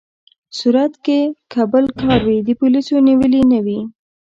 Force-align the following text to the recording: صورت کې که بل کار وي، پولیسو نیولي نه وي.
صورت 0.57 0.93
کې 1.05 1.19
که 1.51 1.61
بل 1.71 1.85
کار 2.01 2.19
وي، 2.27 2.37
پولیسو 2.61 2.95
نیولي 3.07 3.41
نه 3.51 3.59
وي. 3.65 3.79